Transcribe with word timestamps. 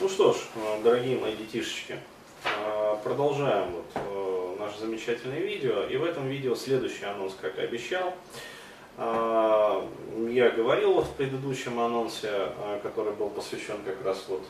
Ну 0.00 0.08
что 0.08 0.32
ж, 0.32 0.38
э, 0.56 0.82
дорогие 0.82 1.16
мои 1.16 1.36
детишечки, 1.36 1.96
э, 2.44 2.96
продолжаем 3.04 3.70
вот 3.70 3.84
э, 3.94 4.56
наше 4.58 4.80
замечательное 4.80 5.38
видео. 5.38 5.84
И 5.84 5.96
в 5.96 6.02
этом 6.02 6.26
видео 6.26 6.56
следующий 6.56 7.04
анонс, 7.04 7.36
как 7.40 7.56
и 7.58 7.62
обещал. 7.62 8.12
Я 8.96 10.50
говорил 10.50 11.00
в 11.00 11.10
предыдущем 11.14 11.80
анонсе, 11.80 12.48
который 12.84 13.12
был 13.12 13.28
посвящен 13.28 13.76
как 13.84 14.04
раз 14.04 14.24
вот 14.28 14.42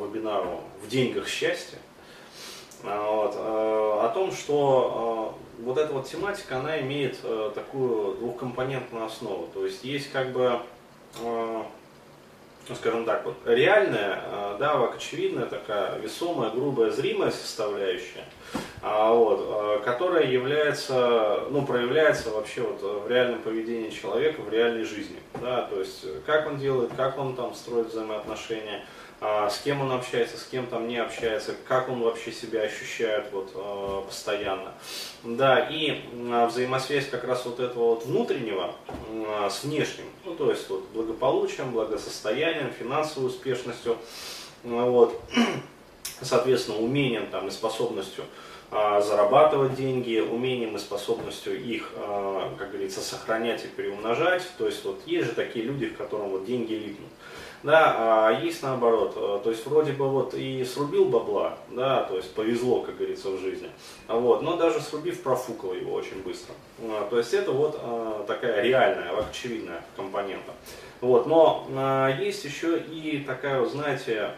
вебинару 0.00 0.60
«В 0.84 0.88
деньгах 0.88 1.26
счастья», 1.26 1.78
вот, 2.84 3.34
о 3.36 4.08
том, 4.14 4.30
что 4.30 5.36
вот 5.58 5.78
эта 5.78 5.92
вот 5.92 6.06
тематика, 6.06 6.58
она 6.60 6.80
имеет 6.80 7.18
такую 7.54 8.14
двухкомпонентную 8.18 9.06
основу. 9.06 9.48
То 9.52 9.66
есть 9.66 9.82
есть 9.82 10.12
как 10.12 10.30
бы 10.30 10.60
ну, 12.68 12.74
скажем 12.74 13.04
так, 13.04 13.24
вот 13.24 13.36
реальная, 13.44 14.22
э, 14.24 14.56
да, 14.58 14.88
очевидная 14.88 15.46
такая 15.46 15.98
весомая, 15.98 16.50
грубая, 16.50 16.90
зримая 16.90 17.30
составляющая, 17.30 18.24
а, 18.24 18.41
вот, 18.82 19.80
э, 19.80 19.84
которая 19.84 20.26
является, 20.26 21.44
ну, 21.50 21.64
проявляется 21.64 22.30
вообще 22.30 22.62
вот 22.62 23.04
в 23.04 23.08
реальном 23.08 23.40
поведении 23.40 23.90
человека, 23.90 24.40
в 24.40 24.52
реальной 24.52 24.84
жизни, 24.84 25.18
да, 25.40 25.62
то 25.62 25.78
есть 25.78 26.04
как 26.26 26.46
он 26.46 26.58
делает, 26.58 26.90
как 26.96 27.18
он 27.18 27.36
там 27.36 27.54
строит 27.54 27.88
взаимоотношения, 27.88 28.84
а, 29.24 29.48
с 29.48 29.60
кем 29.60 29.80
он 29.80 29.92
общается, 29.92 30.36
с 30.36 30.42
кем 30.42 30.66
там 30.66 30.88
не 30.88 30.96
общается, 30.96 31.54
как 31.68 31.88
он 31.88 32.02
вообще 32.02 32.32
себя 32.32 32.62
ощущает 32.62 33.26
вот, 33.30 33.52
а, 33.54 34.02
постоянно. 34.02 34.72
Да, 35.22 35.60
и 35.70 36.02
а, 36.32 36.48
взаимосвязь 36.48 37.06
как 37.08 37.22
раз 37.22 37.44
вот 37.44 37.60
этого 37.60 37.90
вот 37.90 38.04
внутреннего 38.04 38.74
с 39.48 39.62
внешним, 39.62 40.06
ну 40.24 40.34
то 40.34 40.50
есть 40.50 40.68
вот 40.68 40.88
благополучием, 40.92 41.70
благосостоянием, 41.70 42.72
финансовой 42.76 43.28
успешностью, 43.28 43.96
вот, 44.64 45.20
соответственно, 46.22 46.78
умением 46.78 47.26
там, 47.28 47.48
и 47.48 47.50
способностью 47.50 48.24
зарабатывать 48.70 49.74
деньги, 49.74 50.18
умением 50.18 50.76
и 50.76 50.78
способностью 50.78 51.62
их, 51.62 51.92
как 52.58 52.70
говорится, 52.70 53.00
сохранять 53.00 53.66
и 53.66 53.68
приумножать. 53.68 54.44
То 54.56 54.64
есть 54.64 54.82
вот 54.86 55.02
есть 55.04 55.26
же 55.26 55.34
такие 55.34 55.66
люди, 55.66 55.90
к 55.90 55.98
которым 55.98 56.30
вот 56.30 56.46
деньги 56.46 56.72
липнут. 56.72 57.10
Да, 57.62 58.28
а 58.28 58.40
есть 58.42 58.60
наоборот, 58.64 59.12
э, 59.14 59.40
то 59.44 59.50
есть 59.50 59.64
вроде 59.66 59.92
бы 59.92 60.08
вот 60.08 60.34
и 60.34 60.64
срубил 60.64 61.04
бабла, 61.04 61.58
да, 61.70 62.02
то 62.02 62.16
есть 62.16 62.34
повезло, 62.34 62.80
как 62.80 62.96
говорится, 62.96 63.30
в 63.30 63.38
жизни, 63.38 63.70
вот, 64.08 64.42
но 64.42 64.56
даже 64.56 64.80
срубив, 64.80 65.22
профукал 65.22 65.72
его 65.72 65.94
очень 65.94 66.20
быстро. 66.22 66.54
А, 66.80 67.06
то 67.08 67.18
есть 67.18 67.32
это 67.32 67.52
вот 67.52 67.78
а, 67.80 68.24
такая 68.26 68.62
реальная, 68.62 69.10
очевидная 69.16 69.84
компонента. 69.94 70.52
Вот, 71.00 71.26
но 71.26 71.68
а, 71.76 72.08
есть 72.08 72.44
еще 72.44 72.78
и 72.78 73.22
такая, 73.24 73.64
знаете, 73.66 74.32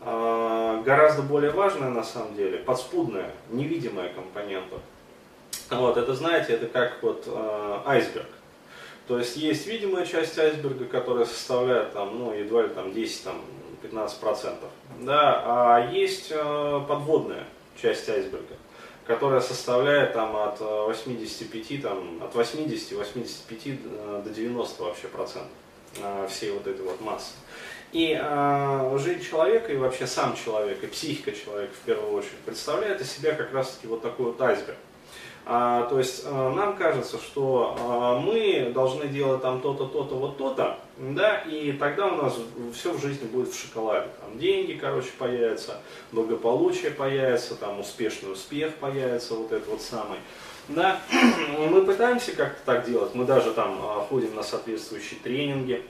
гораздо 0.00 1.22
более 1.22 1.50
важная 1.50 1.90
на 1.90 2.04
самом 2.04 2.34
деле, 2.34 2.58
подспудная, 2.58 3.30
невидимая 3.50 4.12
компонента. 4.12 4.76
Вот, 5.70 5.96
это 5.96 6.14
знаете, 6.14 6.54
это 6.54 6.66
как 6.66 7.02
вот 7.02 7.26
айсберг. 7.84 8.28
То 9.08 9.18
есть 9.18 9.38
есть 9.38 9.66
видимая 9.66 10.04
часть 10.04 10.38
айсберга, 10.38 10.84
которая 10.84 11.24
составляет 11.24 11.94
там, 11.94 12.18
ну, 12.18 12.34
едва 12.34 12.62
ли 12.62 12.68
там 12.68 12.88
10-15%. 12.88 14.56
Да, 15.00 15.42
а 15.46 15.90
есть 15.90 16.28
э, 16.30 16.80
подводная 16.86 17.44
часть 17.80 18.06
айсберга, 18.10 18.56
которая 19.06 19.40
составляет 19.40 20.12
там 20.12 20.36
от 20.36 20.60
85, 20.60 21.70
э, 21.70 21.78
там, 21.78 22.22
от 22.22 22.34
80, 22.34 22.92
85 22.92 23.60
э, 23.66 24.22
до 24.26 24.30
90 24.30 24.82
вообще 24.82 25.08
процентов 25.08 25.52
всей 26.28 26.52
вот 26.52 26.66
этой 26.66 26.84
вот 26.84 27.00
массы. 27.00 27.32
И 27.92 28.18
э, 28.20 28.98
жизнь 28.98 29.22
человека, 29.22 29.72
и 29.72 29.76
вообще 29.76 30.06
сам 30.06 30.36
человек, 30.36 30.82
и 30.84 30.86
психика 30.86 31.32
человека 31.32 31.72
в 31.72 31.86
первую 31.86 32.12
очередь 32.12 32.38
представляет 32.44 33.00
из 33.00 33.10
себя 33.10 33.32
как 33.32 33.52
раз 33.54 33.72
таки 33.72 33.86
вот 33.86 34.02
такой 34.02 34.26
вот 34.26 34.40
айсберг. 34.42 34.76
А, 35.50 35.86
то 35.86 35.98
есть 35.98 36.24
а, 36.26 36.52
нам 36.52 36.76
кажется, 36.76 37.16
что 37.16 37.74
а, 37.80 38.18
мы 38.18 38.70
должны 38.74 39.08
делать 39.08 39.40
там 39.40 39.62
то-то, 39.62 39.86
то-то, 39.86 40.16
вот 40.16 40.36
то-то, 40.36 40.78
да, 40.98 41.38
и 41.38 41.72
тогда 41.72 42.08
у 42.08 42.16
нас 42.16 42.36
все 42.74 42.92
в 42.92 43.00
жизни 43.00 43.24
будет 43.24 43.48
в 43.48 43.58
шоколаде. 43.58 44.08
Там 44.20 44.38
деньги, 44.38 44.74
короче, 44.74 45.08
появятся, 45.18 45.80
благополучие 46.12 46.90
появится, 46.90 47.54
там 47.54 47.80
успешный 47.80 48.30
успех 48.30 48.74
появится, 48.74 49.36
вот 49.36 49.50
это 49.50 49.70
вот 49.70 49.80
самый. 49.80 50.18
Да, 50.68 51.00
мы 51.70 51.82
пытаемся 51.82 52.32
как-то 52.32 52.60
так 52.66 52.86
делать, 52.86 53.14
мы 53.14 53.24
даже 53.24 53.52
там 53.52 53.78
а, 53.82 54.06
ходим 54.08 54.34
на 54.34 54.42
соответствующие 54.42 55.18
тренинги, 55.20 55.82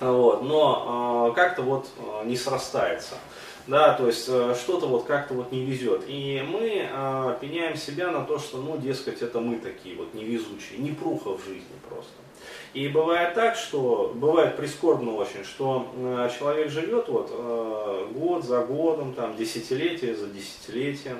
вот, 0.00 0.42
но 0.42 0.84
а, 0.86 1.32
как-то 1.32 1.62
вот 1.62 1.88
а, 1.98 2.24
не 2.24 2.36
срастается. 2.36 3.14
Да, 3.66 3.94
то 3.94 4.06
есть 4.06 4.26
э, 4.28 4.54
что-то 4.54 4.86
вот 4.86 5.06
как-то 5.06 5.34
вот 5.34 5.50
не 5.50 5.64
везет. 5.64 6.04
И 6.06 6.40
мы 6.48 6.88
пеняем 7.40 7.74
себя 7.74 8.12
на 8.12 8.22
то, 8.24 8.38
что, 8.38 8.58
ну, 8.58 8.76
дескать, 8.78 9.22
это 9.22 9.40
мы 9.40 9.56
такие 9.56 9.96
вот 9.96 10.14
невезучие, 10.14 10.78
не 10.78 10.92
пруха 10.92 11.30
в 11.36 11.44
жизни 11.44 11.74
просто. 11.88 12.12
И 12.74 12.88
бывает 12.88 13.32
так, 13.32 13.56
что, 13.56 14.12
бывает 14.14 14.56
прискорбно 14.56 15.14
очень, 15.14 15.44
что 15.44 15.90
э, 15.96 16.28
человек 16.38 16.70
живет 16.70 17.08
вот 17.08 17.30
э, 17.32 18.06
год 18.12 18.44
за 18.44 18.60
годом, 18.60 19.14
там, 19.14 19.34
десятилетие 19.34 20.14
за 20.14 20.26
десятилетием, 20.26 21.18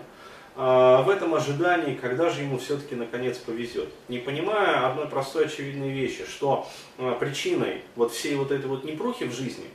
э, 0.57 1.03
в 1.03 1.11
этом 1.11 1.35
ожидании, 1.35 1.95
когда 1.95 2.31
же 2.31 2.43
ему 2.43 2.59
все-таки 2.59 2.95
наконец 2.95 3.39
повезет. 3.39 3.89
Не 4.09 4.19
понимая 4.19 4.87
одной 4.87 5.07
простой 5.07 5.47
очевидной 5.47 5.91
вещи, 5.91 6.25
что 6.27 6.67
э, 6.99 7.15
причиной 7.21 7.83
вот 7.95 8.13
всей 8.13 8.37
вот 8.37 8.51
этой 8.51 8.67
вот 8.67 8.85
непрухи 8.85 9.25
в 9.25 9.33
жизни– 9.33 9.67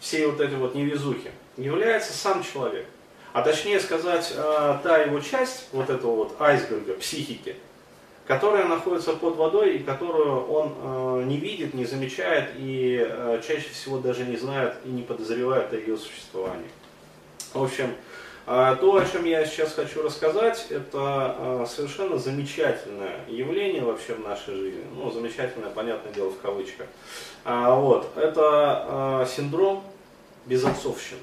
всей 0.00 0.26
вот 0.26 0.38
этой 0.40 0.58
вот 0.58 0.74
невезухи 0.74 1.30
является 1.56 2.12
сам 2.12 2.42
человек. 2.42 2.86
А 3.32 3.42
точнее 3.42 3.80
сказать, 3.80 4.32
э, 4.36 4.78
та 4.82 4.98
его 4.98 5.18
часть 5.20 5.68
вот 5.72 5.88
этого 5.88 6.14
вот 6.14 6.36
айсберга, 6.40 6.92
психики, 6.94 7.56
которая 8.26 8.66
находится 8.66 9.14
под 9.14 9.36
водой 9.36 9.76
и 9.76 9.82
которую 9.82 10.46
он 10.46 11.26
не 11.26 11.38
видит, 11.38 11.74
не 11.74 11.84
замечает 11.84 12.50
и 12.56 13.06
чаще 13.46 13.68
всего 13.70 13.98
даже 13.98 14.24
не 14.24 14.36
знает 14.36 14.76
и 14.84 14.88
не 14.88 15.02
подозревает 15.02 15.72
о 15.72 15.76
ее 15.76 15.96
существовании. 15.96 16.70
В 17.52 17.62
общем, 17.62 17.94
то, 18.46 18.96
о 18.96 19.04
чем 19.10 19.24
я 19.24 19.46
сейчас 19.46 19.72
хочу 19.72 20.02
рассказать, 20.02 20.66
это 20.68 21.66
совершенно 21.66 22.18
замечательное 22.18 23.20
явление 23.26 23.82
вообще 23.82 24.14
в 24.14 24.20
нашей 24.20 24.54
жизни. 24.54 24.84
Ну, 24.94 25.10
замечательное, 25.10 25.70
понятное 25.70 26.12
дело, 26.12 26.30
в 26.30 26.38
кавычках. 26.40 26.86
Вот. 27.44 28.10
Это 28.16 29.26
синдром 29.34 29.82
безотцовщины. 30.46 31.20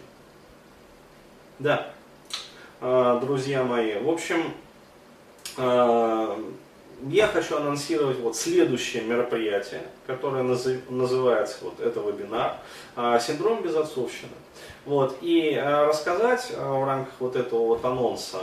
Да, 1.59 1.91
а, 2.83 3.19
друзья 3.19 3.63
мои, 3.63 3.99
в 3.99 4.09
общем, 4.09 4.51
а, 5.55 6.43
я 7.03 7.27
хочу 7.27 7.57
анонсировать 7.57 8.17
вот 8.17 8.35
следующее 8.35 9.03
мероприятие, 9.03 9.83
которое 10.07 10.41
называется 10.41 11.57
вот 11.61 11.79
это 11.79 11.99
вебинар 11.99 12.57
а, 12.95 13.19
«Синдром 13.19 13.61
безотцовщины». 13.61 14.31
Вот, 14.83 15.17
и 15.21 15.61
рассказать 15.63 16.51
в 16.57 16.85
рамках 16.85 17.13
вот 17.19 17.35
этого 17.35 17.67
вот 17.67 17.85
анонса, 17.85 18.39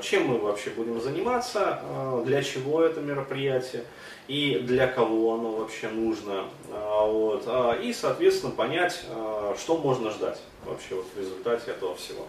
чем 0.00 0.28
мы 0.28 0.38
вообще 0.38 0.70
будем 0.70 1.00
заниматься, 1.00 1.80
для 2.24 2.42
чего 2.44 2.82
это 2.82 3.00
мероприятие, 3.00 3.82
и 4.28 4.60
для 4.62 4.86
кого 4.86 5.34
оно 5.34 5.50
вообще 5.50 5.88
нужно. 5.88 6.44
А, 6.70 7.06
вот, 7.06 7.42
а, 7.46 7.72
и, 7.72 7.92
соответственно, 7.92 8.52
понять, 8.52 9.04
а, 9.10 9.54
что 9.58 9.76
можно 9.76 10.10
ждать 10.10 10.40
вообще 10.64 10.94
вот 10.94 11.06
в 11.14 11.18
результате 11.18 11.72
этого 11.72 11.94
всего. 11.96 12.26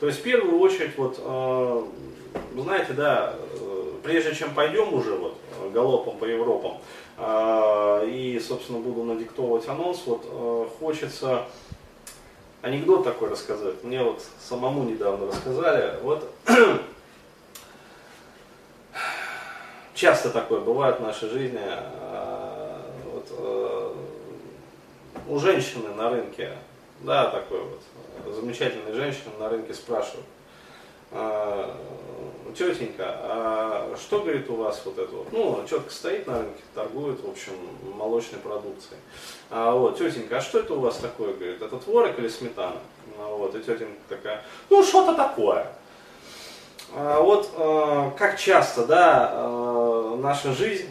То 0.00 0.06
есть, 0.06 0.20
в 0.20 0.22
первую 0.22 0.60
очередь, 0.60 0.96
вот, 0.96 1.16
знаете, 2.54 2.92
да, 2.92 3.34
э, 3.36 3.92
прежде 4.04 4.34
чем 4.34 4.54
пойдем 4.54 4.94
уже 4.94 5.14
вот 5.14 5.36
галопом 5.72 6.18
по 6.18 6.24
Европам, 6.24 6.78
и, 8.06 8.40
собственно, 8.46 8.78
буду 8.78 9.02
надиктовывать 9.02 9.66
анонс, 9.66 10.02
вот 10.06 10.24
э, 10.24 10.66
хочется 10.78 11.46
анекдот 12.62 13.04
такой 13.04 13.30
рассказать. 13.30 13.82
Мне 13.84 14.02
вот 14.02 14.22
самому 14.40 14.84
недавно 14.84 15.26
рассказали. 15.26 15.98
Вот 16.02 16.30
часто 19.94 20.30
такое 20.30 20.60
бывает 20.60 20.98
в 20.98 21.02
нашей 21.02 21.28
жизни. 21.28 21.60
А, 21.62 22.82
вот, 23.04 23.26
э, 23.30 23.94
у 25.28 25.38
женщины 25.38 25.94
на 25.94 26.10
рынке, 26.10 26.52
да, 27.00 27.30
такой 27.30 27.60
вот, 27.62 28.34
замечательные 28.34 28.94
женщины 28.94 29.30
на 29.38 29.48
рынке 29.48 29.74
спрашивают, 29.74 30.26
а, 31.12 31.76
тетенька, 32.56 33.04
а 33.06 33.94
что, 34.00 34.20
говорит, 34.20 34.48
у 34.50 34.56
вас 34.56 34.82
вот 34.84 34.98
это 34.98 35.14
вот, 35.14 35.32
ну, 35.32 35.64
тетка 35.68 35.90
стоит 35.90 36.26
на 36.26 36.38
рынке, 36.38 36.62
торгует, 36.74 37.20
в 37.22 37.30
общем, 37.30 37.52
молочной 37.96 38.40
продукцией. 38.40 39.00
А, 39.50 39.72
вот, 39.72 39.98
тетенька, 39.98 40.38
а 40.38 40.40
что 40.40 40.60
это 40.60 40.74
у 40.74 40.80
вас 40.80 40.96
такое, 40.96 41.34
говорит, 41.34 41.62
это 41.62 41.76
творог 41.76 42.18
или 42.18 42.28
сметана? 42.28 42.80
А, 43.18 43.34
вот, 43.34 43.54
и 43.54 43.60
тетенька 43.60 44.00
такая, 44.08 44.44
ну, 44.70 44.82
что-то 44.82 45.14
такое. 45.14 45.66
А, 46.94 47.20
вот, 47.20 47.50
как 48.16 48.38
часто, 48.38 48.86
да, 48.86 50.16
наша 50.18 50.52
жизнь 50.52 50.88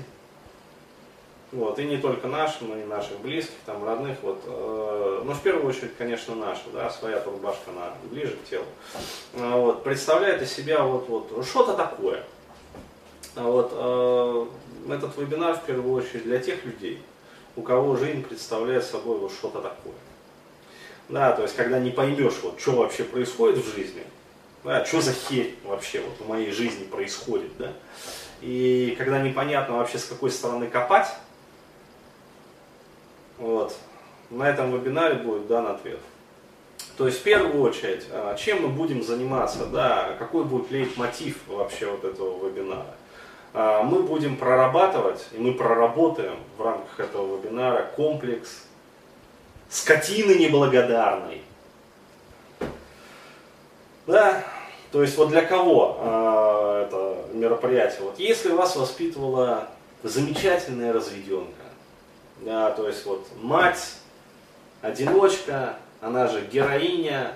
Вот, 1.53 1.79
и 1.79 1.85
не 1.85 1.97
только 1.97 2.27
нашим, 2.27 2.69
но 2.69 2.77
и 2.77 2.83
наших 2.83 3.19
близких, 3.21 3.55
там, 3.65 3.85
родных, 3.85 4.17
вот, 4.21 4.41
э, 4.45 5.21
ну, 5.23 5.31
в 5.31 5.41
первую 5.41 5.69
очередь, 5.69 5.95
конечно, 5.97 6.35
наша, 6.35 6.63
да, 6.73 6.89
своя 6.89 7.23
рубашка, 7.23 7.71
она 7.71 7.93
ближе 8.03 8.35
к 8.35 8.49
телу. 8.49 8.65
Э, 9.33 9.53
вот, 9.53 9.81
представляет 9.81 10.41
из 10.41 10.51
себя 10.51 10.83
вот, 10.83 11.07
вот, 11.07 11.45
что-то 11.45 11.73
такое. 11.73 12.21
Вот, 13.35 13.71
э, 13.73 14.45
этот 14.93 15.17
вебинар, 15.17 15.55
в 15.55 15.63
первую 15.63 15.93
очередь, 15.93 16.23
для 16.23 16.39
тех 16.39 16.65
людей, 16.65 17.01
у 17.55 17.61
кого 17.61 17.95
жизнь 17.95 18.23
представляет 18.23 18.83
собой 18.83 19.17
вот 19.17 19.31
что-то 19.31 19.61
такое. 19.61 19.95
Да, 21.07 21.31
то 21.31 21.43
есть, 21.43 21.55
когда 21.55 21.79
не 21.79 21.91
поймешь, 21.91 22.39
вот, 22.43 22.59
что 22.59 22.73
вообще 22.73 23.05
происходит 23.05 23.63
в 23.63 23.73
жизни, 23.73 24.03
да, 24.65 24.83
что 24.83 24.99
за 24.99 25.13
херь 25.13 25.55
вообще 25.63 26.01
вот 26.01 26.19
в 26.19 26.27
моей 26.27 26.51
жизни 26.51 26.83
происходит, 26.83 27.55
да, 27.57 27.71
и 28.41 28.95
когда 28.97 29.21
непонятно 29.21 29.77
вообще 29.77 29.97
с 29.97 30.03
какой 30.03 30.29
стороны 30.29 30.67
копать, 30.67 31.07
вот, 33.37 33.75
на 34.29 34.49
этом 34.49 34.71
вебинаре 34.71 35.15
будет 35.15 35.47
дан 35.47 35.67
ответ. 35.67 35.99
То 36.97 37.05
есть 37.05 37.19
в 37.19 37.23
первую 37.23 37.61
очередь, 37.61 38.05
а, 38.11 38.35
чем 38.35 38.63
мы 38.63 38.69
будем 38.69 39.03
заниматься, 39.03 39.67
да, 39.67 40.15
какой 40.17 40.43
будет 40.43 40.71
лейтмотив 40.71 41.37
вообще 41.47 41.85
вот 41.91 42.03
этого 42.03 42.47
вебинара. 42.47 42.95
А, 43.53 43.83
мы 43.83 44.01
будем 44.03 44.35
прорабатывать, 44.37 45.27
и 45.31 45.37
мы 45.37 45.53
проработаем 45.53 46.35
в 46.57 46.61
рамках 46.61 46.99
этого 46.99 47.37
вебинара 47.37 47.83
комплекс 47.95 48.63
скотины 49.69 50.33
неблагодарной. 50.33 51.41
Да, 54.07 54.43
то 54.91 55.01
есть 55.01 55.17
вот 55.17 55.29
для 55.29 55.43
кого 55.43 55.97
э, 55.99 56.85
это 56.87 57.17
мероприятие? 57.33 58.03
Вот 58.03 58.17
если 58.17 58.51
вас 58.51 58.77
воспитывала 58.77 59.67
замечательная 60.01 60.93
разведенка, 60.93 61.66
да, 62.41 62.71
то 62.71 62.87
есть 62.87 63.05
вот 63.05 63.27
мать, 63.41 63.95
одиночка, 64.81 65.77
она 66.01 66.27
же 66.27 66.45
героиня, 66.45 67.33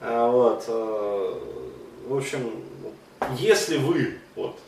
э, 0.00 0.30
вот, 0.30 0.64
э, 0.68 1.40
в 2.06 2.16
общем, 2.16 2.64
если 3.38 3.76
вы 3.76 4.18
вот 4.34 4.58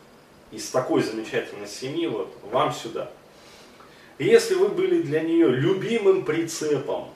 из 0.50 0.69
такой 0.70 1.03
замечательной 1.03 1.67
семьи, 1.67 2.06
вот 2.06 2.32
вам 2.50 2.73
сюда. 2.73 3.11
Если 4.19 4.55
вы 4.55 4.69
были 4.69 5.03
для 5.03 5.20
нее 5.20 5.49
любимым 5.49 6.25
прицепом, 6.25 7.09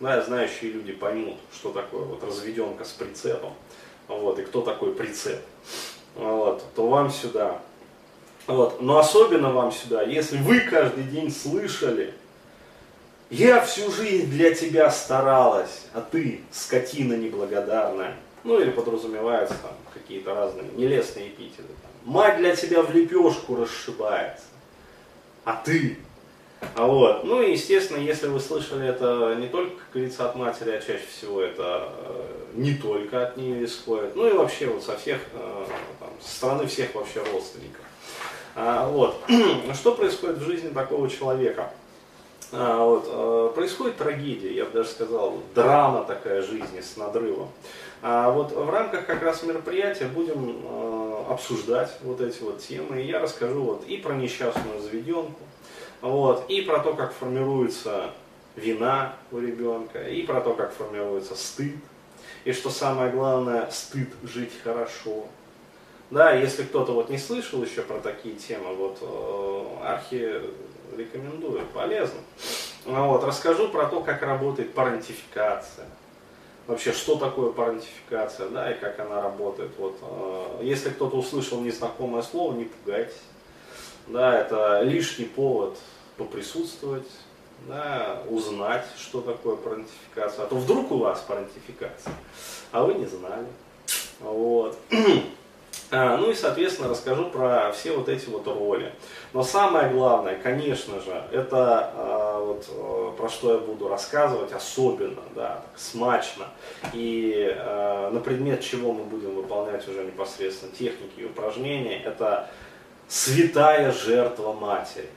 да, 0.00 0.22
знающие 0.22 0.72
люди 0.72 0.92
поймут, 0.92 1.36
что 1.52 1.70
такое 1.72 2.04
вот 2.04 2.24
разведенка 2.24 2.84
с 2.84 2.90
прицепом, 2.90 3.52
вот, 4.08 4.38
и 4.38 4.42
кто 4.42 4.62
такой 4.62 4.94
прицеп, 4.94 5.40
вот, 6.14 6.64
то 6.74 6.88
вам 6.88 7.10
сюда. 7.10 7.60
Вот, 8.46 8.80
но 8.80 8.98
особенно 8.98 9.50
вам 9.50 9.72
сюда, 9.72 10.02
если 10.02 10.38
вы 10.38 10.60
каждый 10.60 11.04
день 11.04 11.32
слышали, 11.32 12.14
я 13.28 13.60
всю 13.60 13.90
жизнь 13.90 14.30
для 14.30 14.54
тебя 14.54 14.90
старалась, 14.90 15.86
а 15.92 16.00
ты 16.00 16.42
скотина 16.52 17.14
неблагодарная. 17.14 18.16
Ну 18.44 18.60
или 18.60 18.70
подразумеваются 18.70 19.56
там 19.60 19.72
какие-то 19.92 20.32
разные 20.32 20.70
нелестные 20.76 21.28
эпитеты. 21.28 21.64
Мать 22.04 22.36
для 22.36 22.54
тебя 22.54 22.82
в 22.82 22.94
лепешку 22.94 23.56
расшибается, 23.56 24.44
а 25.44 25.60
ты 25.64 25.98
а 26.74 26.86
вот. 26.86 27.24
Ну 27.24 27.42
и, 27.42 27.52
естественно, 27.52 27.98
если 27.98 28.28
вы 28.28 28.40
слышали 28.40 28.88
это 28.88 29.34
не 29.38 29.48
только, 29.48 29.76
как 29.76 29.92
говорится, 29.92 30.28
от 30.28 30.36
матери, 30.36 30.70
а 30.70 30.80
чаще 30.80 31.04
всего 31.10 31.40
это 31.40 31.88
э, 31.98 32.22
не 32.54 32.74
только 32.74 33.26
от 33.26 33.36
нее 33.36 33.64
исходит, 33.64 34.16
ну 34.16 34.28
и 34.28 34.32
вообще 34.32 34.66
вот 34.66 34.82
со 34.82 34.96
всех, 34.96 35.20
э, 35.34 35.66
там, 36.00 36.10
со 36.20 36.36
стороны 36.36 36.66
всех 36.66 36.94
вообще 36.94 37.22
родственников. 37.32 37.82
А, 38.56 38.88
вот. 38.88 39.22
Что 39.74 39.94
происходит 39.94 40.38
в 40.38 40.46
жизни 40.46 40.70
такого 40.70 41.08
человека? 41.10 41.70
А, 42.52 42.82
вот, 42.84 43.04
э, 43.06 43.52
происходит 43.54 43.98
трагедия, 43.98 44.54
я 44.54 44.64
бы 44.64 44.70
даже 44.70 44.88
сказал, 44.88 45.34
драма 45.54 46.04
такая 46.04 46.40
жизни 46.40 46.80
с 46.80 46.96
надрывом. 46.96 47.50
А 48.02 48.30
вот 48.30 48.52
в 48.52 48.70
рамках 48.70 49.04
как 49.06 49.22
раз 49.22 49.42
мероприятия 49.42 50.06
будем 50.06 50.64
обсуждать 51.28 51.92
вот 52.02 52.20
эти 52.20 52.42
вот 52.42 52.60
темы, 52.60 53.02
и 53.02 53.06
я 53.06 53.20
расскажу 53.20 53.62
вот 53.62 53.84
и 53.86 53.96
про 53.96 54.14
несчастную 54.14 54.80
заведенку, 54.80 55.40
вот, 56.00 56.44
и 56.48 56.60
про 56.62 56.78
то, 56.78 56.94
как 56.94 57.12
формируется 57.12 58.10
вина 58.54 59.14
у 59.32 59.38
ребенка, 59.38 60.02
и 60.02 60.22
про 60.22 60.40
то, 60.40 60.54
как 60.54 60.72
формируется 60.72 61.34
стыд, 61.34 61.76
и 62.44 62.52
что 62.52 62.70
самое 62.70 63.10
главное, 63.10 63.68
стыд 63.70 64.08
жить 64.22 64.52
хорошо. 64.62 65.26
Да, 66.10 66.32
если 66.32 66.62
кто-то 66.62 66.92
вот 66.92 67.10
не 67.10 67.18
слышал 67.18 67.62
еще 67.62 67.82
про 67.82 67.98
такие 67.98 68.36
темы, 68.36 68.74
вот 68.74 68.98
э, 69.00 69.84
архи 69.84 70.40
рекомендую, 70.96 71.66
полезно. 71.74 72.20
Вот, 72.84 73.24
расскажу 73.24 73.68
про 73.68 73.86
то, 73.86 74.00
как 74.00 74.22
работает 74.22 74.72
парентификация. 74.72 75.86
Вообще, 76.68 76.92
что 76.92 77.16
такое 77.16 77.52
парентификация, 77.52 78.48
да, 78.48 78.72
и 78.72 78.78
как 78.78 79.00
она 79.00 79.20
работает. 79.20 79.72
Вот, 79.78 79.98
э, 80.00 80.60
если 80.62 80.90
кто-то 80.90 81.16
услышал 81.16 81.60
незнакомое 81.60 82.22
слово, 82.22 82.54
не 82.54 82.64
пугайтесь. 82.64 83.20
Да, 84.06 84.38
это 84.40 84.82
лишний 84.82 85.24
повод 85.24 85.76
поприсутствовать, 86.16 87.08
да, 87.66 88.22
узнать, 88.28 88.86
что 88.96 89.20
такое 89.20 89.56
парентификация. 89.56 90.44
А 90.44 90.48
то 90.48 90.54
вдруг 90.54 90.92
у 90.92 90.98
вас 90.98 91.20
парентификация, 91.26 92.12
а 92.70 92.84
вы 92.84 92.94
не 92.94 93.06
знали. 93.06 93.46
Вот. 94.20 94.78
А, 95.90 96.16
ну 96.16 96.30
и, 96.30 96.34
соответственно, 96.34 96.88
расскажу 96.88 97.26
про 97.26 97.70
все 97.72 97.96
вот 97.96 98.08
эти 98.08 98.28
вот 98.28 98.46
роли. 98.48 98.92
Но 99.32 99.44
самое 99.44 99.90
главное, 99.90 100.36
конечно 100.36 101.00
же, 101.00 101.22
это 101.30 101.92
а, 101.94 102.40
вот, 102.40 102.66
а, 102.68 103.12
про 103.16 103.28
что 103.28 103.52
я 103.52 103.58
буду 103.58 103.88
рассказывать 103.88 104.52
особенно, 104.52 105.22
да, 105.34 105.62
смачно. 105.76 106.46
И 106.92 107.56
на 107.56 108.20
предмет 108.20 108.62
чего 108.62 108.92
мы 108.92 109.04
будем 109.04 109.34
выполнять 109.34 109.86
уже 109.88 110.04
непосредственно 110.04 110.72
техники 110.72 111.12
и 111.18 111.24
упражнения, 111.24 112.02
это 112.02 112.48
святая 113.08 113.92
жертва 113.92 114.52
матери. 114.52 115.08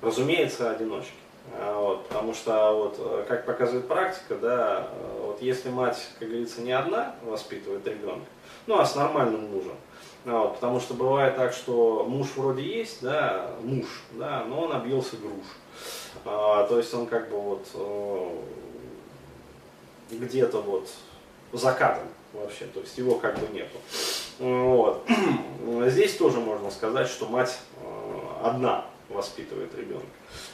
Разумеется, 0.00 0.70
одиночки. 0.70 1.12
Вот, 1.74 2.06
потому 2.06 2.34
что, 2.34 2.72
вот, 2.72 2.96
э, 2.98 3.24
как 3.28 3.44
показывает 3.44 3.86
практика, 3.88 4.36
да, 4.36 4.88
э, 4.90 5.21
вот 5.32 5.42
если 5.42 5.70
мать, 5.70 5.98
как 6.18 6.28
говорится, 6.28 6.60
не 6.60 6.72
одна 6.72 7.14
воспитывает 7.22 7.86
ребенка, 7.86 8.26
ну 8.66 8.78
а 8.78 8.84
с 8.84 8.94
нормальным 8.94 9.50
мужем, 9.50 9.76
а, 10.26 10.42
вот, 10.42 10.56
потому 10.56 10.78
что 10.78 10.94
бывает 10.94 11.36
так, 11.36 11.54
что 11.54 12.04
муж 12.06 12.28
вроде 12.36 12.62
есть, 12.62 13.00
да, 13.00 13.50
муж, 13.62 13.86
да, 14.12 14.44
но 14.44 14.62
он 14.62 14.72
объелся 14.72 15.16
груш. 15.16 15.46
А, 16.24 16.66
то 16.66 16.76
есть 16.76 16.92
он 16.92 17.06
как 17.06 17.30
бы 17.30 17.40
вот 17.40 17.66
э, 17.74 18.36
где-то 20.10 20.60
вот 20.60 20.88
закатан 21.52 22.06
вообще, 22.34 22.66
то 22.66 22.80
есть 22.80 22.96
его 22.98 23.14
как 23.14 23.38
бы 23.38 23.48
нету. 23.48 23.78
Вот. 24.38 25.06
Здесь 25.86 26.16
тоже 26.16 26.40
можно 26.40 26.70
сказать, 26.70 27.08
что 27.08 27.26
мать 27.26 27.58
одна 28.42 28.84
воспитывает 29.12 29.74
ребенка. 29.76 30.06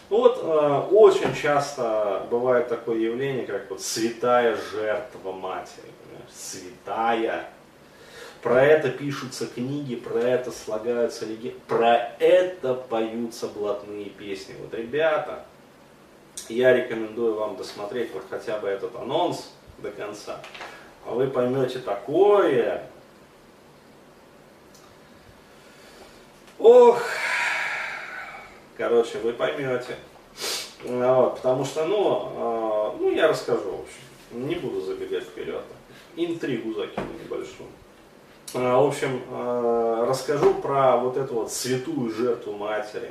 Вот 0.09 0.41
э, 0.43 0.95
очень 0.95 1.35
часто 1.35 2.27
бывает 2.31 2.69
такое 2.69 2.99
явление, 2.99 3.47
как 3.47 3.71
вот 3.71 3.83
святая 3.83 4.57
жертва 4.73 5.33
матери. 5.33 5.91
Святая. 6.31 7.49
Про 8.43 8.63
это 8.65 8.91
пишутся 8.91 9.47
книги, 9.47 9.97
про 9.97 10.21
это 10.21 10.53
слагаются 10.53 11.27
легенды, 11.27 11.59
про 11.67 11.97
это 12.21 12.75
поются 12.75 13.49
блатные 13.49 14.11
песни. 14.11 14.55
Вот, 14.61 14.73
ребята, 14.75 15.45
я 16.49 16.73
рекомендую 16.73 17.35
вам 17.35 17.57
досмотреть 17.57 18.13
вот 18.15 18.25
хотя 18.31 18.59
бы 18.59 18.69
этот 18.69 18.95
анонс 18.95 19.51
до 19.79 19.91
конца. 19.91 20.41
А 21.05 21.15
вы 21.15 21.27
поймете 21.27 21.81
такое. 21.81 22.87
Ох, 26.59 27.03
Короче, 28.79 29.19
вы 29.19 29.33
поймете. 29.33 29.97
Вот, 30.85 31.35
потому 31.35 31.65
что, 31.65 31.85
ну, 31.85 32.93
э, 32.95 33.01
ну, 33.01 33.11
я 33.11 33.27
расскажу, 33.27 33.73
в 33.73 33.81
общем. 33.81 34.47
Не 34.49 34.55
буду 34.55 34.81
забегать 34.81 35.25
вперед. 35.25 35.65
Интригу 36.15 36.73
закину 36.75 37.09
небольшую. 37.21 37.69
Э, 38.55 38.77
в 38.77 38.87
общем, 38.87 39.21
э, 39.29 40.07
расскажу 40.09 40.55
про 40.55 40.97
вот 40.97 41.17
эту 41.17 41.35
вот 41.35 41.53
святую 41.53 42.15
жертву 42.15 42.53
матери, 42.53 43.11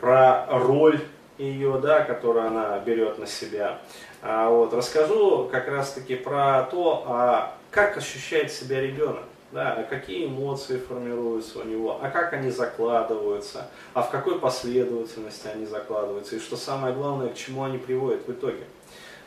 про 0.00 0.46
роль 0.48 0.98
ее, 1.36 1.78
да, 1.82 2.00
которую 2.00 2.46
она 2.46 2.78
берет 2.78 3.18
на 3.18 3.26
себя. 3.26 3.80
А 4.22 4.48
вот, 4.48 4.72
расскажу 4.72 5.50
как 5.52 5.68
раз 5.68 5.92
таки 5.92 6.14
про 6.14 6.62
то, 6.70 7.04
а 7.06 7.58
как 7.70 7.98
ощущает 7.98 8.50
себя 8.50 8.80
ребенок 8.80 9.24
да, 9.54 9.86
какие 9.88 10.26
эмоции 10.26 10.78
формируются 10.78 11.60
у 11.60 11.64
него, 11.64 12.00
а 12.02 12.10
как 12.10 12.32
они 12.32 12.50
закладываются, 12.50 13.68
а 13.94 14.02
в 14.02 14.10
какой 14.10 14.40
последовательности 14.40 15.46
они 15.46 15.64
закладываются, 15.64 16.34
и 16.34 16.40
что 16.40 16.56
самое 16.56 16.92
главное, 16.92 17.28
к 17.28 17.36
чему 17.36 17.62
они 17.62 17.78
приводят 17.78 18.26
в 18.26 18.32
итоге. 18.32 18.64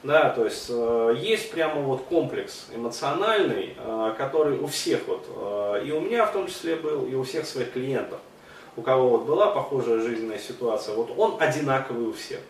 Да, 0.03 0.29
то 0.29 0.43
есть 0.45 0.67
э, 0.69 1.15
есть 1.17 1.51
прямо 1.51 1.81
вот 1.81 2.03
комплекс 2.03 2.67
эмоциональный, 2.75 3.75
э, 3.77 4.13
который 4.17 4.59
у 4.59 4.67
всех 4.67 5.07
вот, 5.07 5.25
э, 5.27 5.85
и 5.85 5.91
у 5.91 6.01
меня 6.01 6.25
в 6.25 6.33
том 6.33 6.47
числе 6.47 6.75
был, 6.75 7.05
и 7.05 7.15
у 7.15 7.23
всех 7.23 7.45
своих 7.45 7.71
клиентов. 7.71 8.19
у 8.75 8.81
кого 8.81 9.09
вот 9.09 9.23
была 9.23 9.47
похожая 9.47 9.99
жизненная 10.01 10.37
ситуация, 10.37 10.93
вот 10.93 11.09
он 11.17 11.37
одинаковый 11.39 12.09
у 12.09 12.13
всех. 12.13 12.41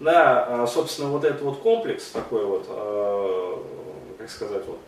Да, 0.00 0.64
собственно, 0.68 1.08
вот 1.08 1.24
этот 1.24 1.42
вот 1.42 1.58
комплекс 1.58 2.10
такой 2.10 2.44
вот, 2.46 2.66
как 4.16 4.30
сказать, 4.30 4.64
вот, 4.64 4.78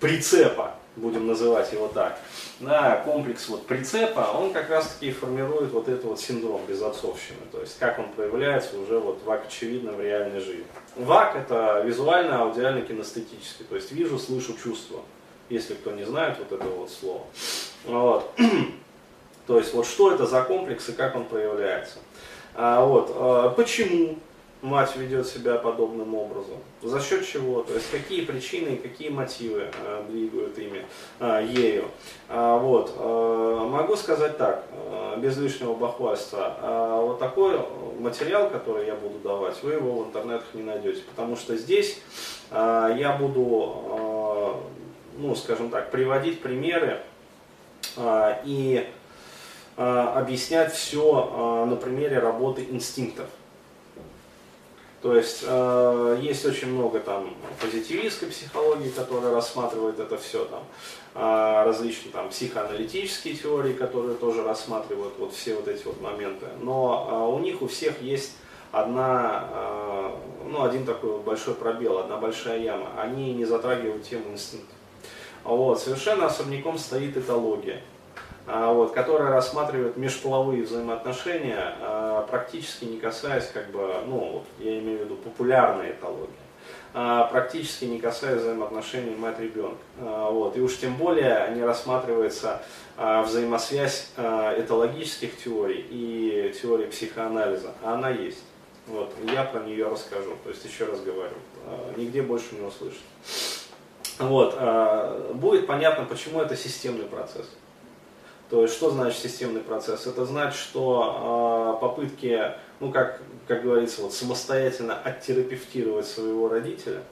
прицепа, 0.00 0.74
будем 0.98 1.26
называть 1.26 1.72
его 1.72 1.88
так, 1.88 2.20
да, 2.60 3.02
комплекс 3.04 3.48
вот 3.48 3.66
прицепа, 3.66 4.32
он 4.34 4.52
как 4.52 4.70
раз 4.70 4.88
таки 4.88 5.12
формирует 5.12 5.72
вот 5.72 5.88
этот 5.88 6.04
вот 6.04 6.20
синдром 6.20 6.60
безотцовщины, 6.66 7.38
то 7.50 7.60
есть 7.60 7.78
как 7.78 7.98
он 7.98 8.08
проявляется 8.10 8.78
уже 8.78 8.98
вот 8.98 9.22
ВАК 9.24 9.46
очевидно 9.46 9.92
в 9.92 10.00
реальной 10.00 10.40
жизни. 10.40 10.66
ВАК 10.96 11.36
это 11.36 11.82
визуально, 11.84 12.42
аудиально, 12.42 12.82
кинестетический, 12.82 13.64
то 13.68 13.76
есть 13.76 13.92
вижу, 13.92 14.18
слышу, 14.18 14.54
чувствую, 14.62 15.02
если 15.48 15.74
кто 15.74 15.92
не 15.92 16.04
знает 16.04 16.36
вот 16.38 16.52
это 16.52 16.68
вот 16.68 16.90
слово. 16.90 17.22
Вот. 17.84 18.30
То 19.46 19.58
есть 19.58 19.72
вот 19.72 19.86
что 19.86 20.12
это 20.12 20.26
за 20.26 20.42
комплекс 20.42 20.88
и 20.90 20.92
как 20.92 21.16
он 21.16 21.24
проявляется. 21.24 21.98
А, 22.54 22.84
вот, 22.84 23.10
а, 23.14 23.48
почему 23.50 24.18
мать 24.62 24.96
ведет 24.96 25.26
себя 25.26 25.54
подобным 25.56 26.14
образом? 26.14 26.56
За 26.82 27.00
счет 27.00 27.26
чего? 27.26 27.62
То 27.62 27.74
есть 27.74 27.90
какие 27.90 28.24
причины 28.24 28.76
какие 28.76 29.08
мотивы 29.08 29.70
э, 29.84 30.04
двигают 30.08 30.58
ими, 30.58 30.84
э, 31.20 31.46
ею? 31.48 31.84
А, 32.28 32.58
вот, 32.58 32.92
э, 32.96 33.68
могу 33.70 33.96
сказать 33.96 34.36
так, 34.38 34.64
э, 34.72 35.16
без 35.18 35.36
лишнего 35.38 35.74
бахвальства. 35.74 36.56
Э, 36.60 37.00
вот 37.02 37.18
такой 37.18 37.60
материал, 37.98 38.50
который 38.50 38.86
я 38.86 38.94
буду 38.94 39.18
давать, 39.20 39.62
вы 39.62 39.74
его 39.74 40.02
в 40.02 40.08
интернетах 40.08 40.46
не 40.54 40.62
найдете, 40.62 41.02
потому 41.10 41.36
что 41.36 41.56
здесь 41.56 42.00
э, 42.50 42.96
я 42.98 43.12
буду, 43.12 43.74
э, 43.90 44.54
ну, 45.18 45.34
скажем 45.34 45.70
так, 45.70 45.90
приводить 45.90 46.40
примеры 46.40 47.00
э, 47.96 48.34
и 48.44 48.88
э, 49.76 49.82
объяснять 49.82 50.72
все 50.72 51.32
э, 51.32 51.64
на 51.70 51.76
примере 51.76 52.18
работы 52.18 52.66
инстинктов. 52.70 53.26
То 55.00 55.14
есть 55.14 55.44
э, 55.46 56.18
есть 56.20 56.44
очень 56.44 56.72
много 56.72 56.98
там 56.98 57.32
позитивистской 57.60 58.28
психологии, 58.28 58.88
которая 58.88 59.32
рассматривает 59.32 60.00
это 60.00 60.18
все, 60.18 60.44
там, 60.46 60.64
э, 61.14 61.64
различные 61.64 62.10
там 62.10 62.30
психоаналитические 62.30 63.34
теории, 63.34 63.74
которые 63.74 64.16
тоже 64.16 64.42
рассматривают 64.42 65.14
вот 65.18 65.32
все 65.32 65.54
вот 65.54 65.68
эти 65.68 65.84
вот 65.84 66.00
моменты. 66.00 66.46
Но 66.60 67.08
э, 67.10 67.36
у 67.36 67.38
них 67.38 67.62
у 67.62 67.68
всех 67.68 68.02
есть 68.02 68.32
одна, 68.72 69.48
э, 69.52 70.10
ну, 70.46 70.64
один 70.64 70.84
такой 70.84 71.18
большой 71.20 71.54
пробел, 71.54 71.98
одна 71.98 72.16
большая 72.16 72.58
яма. 72.58 72.88
Они 73.00 73.32
не 73.34 73.44
затрагивают 73.44 74.02
тему 74.02 74.32
инстинкта. 74.32 74.74
Вот, 75.44 75.80
совершенно 75.80 76.26
особняком 76.26 76.76
стоит 76.76 77.16
этология. 77.16 77.82
А, 78.50 78.72
вот, 78.72 78.92
которая 78.92 79.30
рассматривает 79.30 79.98
межполовые 79.98 80.62
взаимоотношения, 80.62 81.74
а, 81.82 82.22
практически 82.22 82.86
не 82.86 82.98
касаясь, 82.98 83.46
как 83.52 83.70
бы, 83.70 83.92
ну, 84.06 84.42
я 84.58 84.78
имею 84.78 85.00
в 85.00 85.02
виду 85.02 85.16
популярные 85.16 85.92
этологии, 85.92 86.32
а, 86.94 87.24
практически 87.24 87.84
не 87.84 87.98
касаясь 88.00 88.40
взаимоотношений 88.40 89.14
мать-ребенок. 89.14 89.76
Вот, 89.98 90.56
и 90.56 90.62
уж 90.62 90.78
тем 90.78 90.96
более 90.96 91.52
не 91.54 91.62
рассматривается 91.62 92.62
взаимосвязь 92.96 94.12
этологических 94.16 95.36
теорий 95.36 95.86
и 95.90 96.54
теории 96.60 96.86
психоанализа, 96.86 97.74
а 97.82 97.94
она 97.94 98.08
есть. 98.08 98.42
Вот, 98.86 99.12
я 99.30 99.44
про 99.44 99.60
нее 99.60 99.88
расскажу, 99.88 100.36
то 100.42 100.48
есть 100.48 100.64
еще 100.64 100.86
раз 100.86 101.00
говорю, 101.02 101.34
нигде 101.96 102.22
больше 102.22 102.54
не 102.54 102.66
услышите. 102.66 103.02
Вот, 104.18 104.58
будет 105.34 105.66
понятно, 105.66 106.06
почему 106.06 106.40
это 106.40 106.56
системный 106.56 107.04
процесс. 107.04 107.46
То 108.50 108.62
есть, 108.62 108.74
что 108.74 108.90
значит 108.90 109.18
системный 109.18 109.60
процесс? 109.60 110.06
Это 110.06 110.24
значит, 110.24 110.58
что 110.58 111.76
э, 111.76 111.80
попытки, 111.80 112.52
ну, 112.80 112.90
как, 112.90 113.20
как 113.46 113.62
говорится, 113.62 114.02
вот, 114.02 114.14
самостоятельно 114.14 114.98
оттерапевтировать 114.98 116.06
своего 116.06 116.48
родителя, 116.48 117.02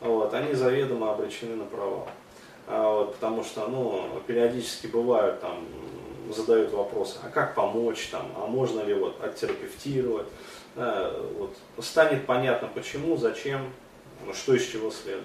вот, 0.00 0.34
они 0.34 0.54
заведомо 0.54 1.12
обречены 1.12 1.54
на 1.54 1.64
провал. 1.64 2.08
А, 2.66 2.92
вот, 2.92 3.14
потому 3.14 3.44
что, 3.44 3.68
ну, 3.68 4.20
периодически 4.26 4.88
бывают, 4.88 5.40
там, 5.40 5.64
задают 6.34 6.72
вопросы, 6.72 7.16
а 7.24 7.28
как 7.28 7.54
помочь, 7.54 8.08
там, 8.08 8.30
а 8.36 8.46
можно 8.46 8.80
ли 8.80 8.94
вот 8.94 9.22
оттерапевтировать, 9.22 10.26
да, 10.74 11.12
вот, 11.38 11.56
станет 11.84 12.26
понятно 12.26 12.68
почему, 12.74 13.16
зачем, 13.16 13.72
что 14.34 14.54
из 14.54 14.66
чего 14.66 14.90
следует. 14.90 15.24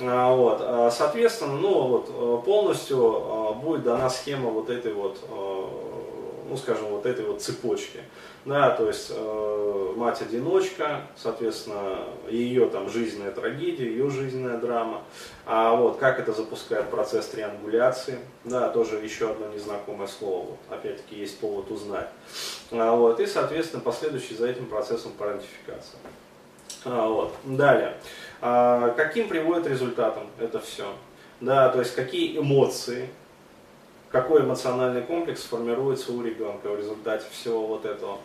А, 0.00 0.34
вот. 0.34 0.58
А, 0.60 0.90
соответственно, 0.90 1.54
ну, 1.54 1.88
вот, 1.88 2.08
э, 2.08 2.44
полностью 2.44 2.98
а, 2.98 3.52
будет 3.52 3.84
дана 3.84 4.10
схема 4.10 4.50
вот 4.50 4.70
этой 4.70 4.92
вот, 4.92 5.18
ну, 5.30 6.56
скажем, 6.56 6.88
вот 6.88 7.06
этой 7.06 7.24
вот 7.24 7.42
цепочки. 7.42 8.00
Да, 8.44 8.70
то 8.70 8.86
есть 8.86 9.10
э, 9.10 9.92
мать-одиночка, 9.96 11.06
соответственно, 11.16 12.00
ее 12.28 12.66
там 12.66 12.90
жизненная 12.90 13.30
трагедия, 13.30 13.86
ее 13.86 14.10
жизненная 14.10 14.58
драма. 14.58 15.02
А 15.46 15.74
вот 15.74 15.96
как 15.96 16.20
это 16.20 16.34
запускает 16.34 16.90
процесс 16.90 17.28
триангуляции, 17.28 18.18
да, 18.44 18.68
тоже 18.68 18.96
еще 18.96 19.30
одно 19.30 19.46
незнакомое 19.48 20.08
слово, 20.08 20.48
вот, 20.48 20.58
опять-таки 20.68 21.16
есть 21.16 21.38
повод 21.38 21.70
узнать. 21.70 22.10
Вот, 22.70 23.18
и, 23.18 23.26
соответственно, 23.26 23.80
последующий 23.80 24.36
за 24.36 24.48
этим 24.48 24.66
процессом 24.66 25.12
парентификация. 25.12 25.98
Вот. 26.84 27.32
Далее. 27.44 27.96
А, 28.40 28.90
каким 28.90 29.28
приводит 29.28 29.66
результатом 29.66 30.24
это 30.38 30.60
все? 30.60 30.94
Да, 31.40 31.68
то 31.68 31.80
есть 31.80 31.94
какие 31.94 32.38
эмоции, 32.38 33.08
какой 34.14 34.42
эмоциональный 34.42 35.02
комплекс 35.02 35.42
формируется 35.42 36.12
у 36.12 36.22
ребенка 36.22 36.68
в 36.68 36.78
результате 36.78 37.24
всего 37.32 37.66
вот 37.66 37.84
этого. 37.84 38.18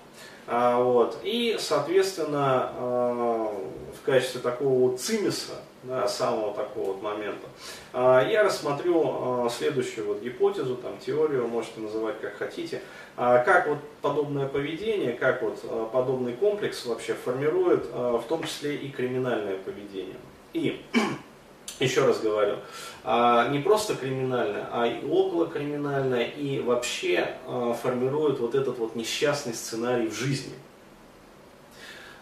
А, 0.46 0.79
вот. 0.79 1.17
И, 1.24 1.58
соответственно, 1.60 2.69
а, 2.75 3.55
в 4.00 4.05
качестве 4.05 4.39
такого 4.39 4.91
вот 4.91 5.01
цимиса, 5.01 5.53
да, 5.81 6.08
самого 6.08 6.53
такого 6.53 6.93
вот 6.93 7.01
момента, 7.01 7.48
а, 7.91 8.24
я 8.24 8.43
рассмотрю 8.43 9.01
а, 9.03 9.50
следующую 9.50 10.05
вот 10.05 10.22
гипотезу, 10.22 10.75
там, 10.75 10.91
теорию, 11.03 11.48
можете 11.48 11.79
называть 11.79 12.22
как 12.22 12.38
хотите, 12.38 12.84
как 13.15 13.67
вот 13.67 13.79
подобное 14.03 14.48
поведение, 14.48 15.13
как 15.13 15.41
вот 15.41 15.91
подобный 15.91 16.34
комплекс 16.34 16.86
вообще 16.86 17.15
формирует 17.15 17.86
в 17.86 18.24
том 18.29 18.43
числе 18.43 18.75
и 18.75 18.89
криминальное 18.89 19.58
поведение. 19.58 20.17
И 20.53 20.86
еще 21.79 22.05
раз 22.05 22.19
говорю, 22.19 22.57
не 23.51 23.59
просто 23.59 23.95
криминальное, 23.95 24.67
а 24.71 24.85
и 24.85 25.05
околокриминальное, 25.05 26.25
и 26.25 26.59
вообще 26.59 27.35
формирует 27.81 28.39
вот 28.39 28.55
этот 28.55 28.77
вот 28.77 28.95
несчастный 28.95 29.53
сценарий 29.53 30.07
в 30.07 30.13
жизни. 30.13 30.53